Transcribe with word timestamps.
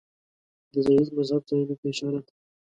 د 0.71 0.73
زردشت 0.87 1.11
مذهب 1.17 1.41
ستایلو 1.47 1.75
ته 1.79 1.85
اشاره 1.91 2.19
ده. 2.25 2.31